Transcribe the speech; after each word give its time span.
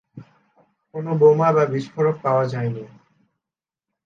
কোন 0.95 1.05
বোমা 1.19 1.49
বা 1.55 1.63
বিস্ফোরক 1.73 2.15
পাওয়া 2.23 2.45
যায়নি। 2.47 2.83